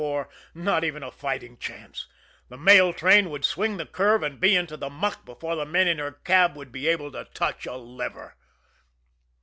[0.01, 2.07] 34, not even a fighting chance
[2.49, 5.87] the mail train would swing the curve and be into the muck before the men
[5.87, 8.33] in her cab would be able to touch a lever.